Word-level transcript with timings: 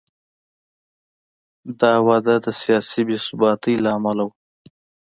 دا 1.79 1.93
وده 2.07 2.35
د 2.45 2.47
سیاسي 2.61 3.01
بې 3.07 3.17
ثباتۍ 3.25 3.75
له 3.83 3.89
امله 3.97 4.23
و. 4.25 4.29